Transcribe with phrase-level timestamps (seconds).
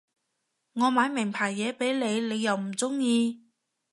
[0.73, 3.43] 我買名牌嘢畀你你又唔中意